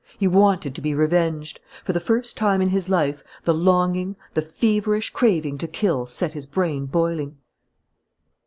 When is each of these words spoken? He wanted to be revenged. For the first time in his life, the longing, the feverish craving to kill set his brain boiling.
He 0.17 0.27
wanted 0.27 0.73
to 0.73 0.81
be 0.81 0.95
revenged. 0.95 1.59
For 1.83 1.93
the 1.93 1.99
first 1.99 2.35
time 2.35 2.59
in 2.59 2.69
his 2.69 2.89
life, 2.89 3.23
the 3.43 3.53
longing, 3.53 4.15
the 4.33 4.41
feverish 4.41 5.11
craving 5.11 5.59
to 5.59 5.67
kill 5.67 6.07
set 6.07 6.33
his 6.33 6.47
brain 6.47 6.87
boiling. 6.87 7.37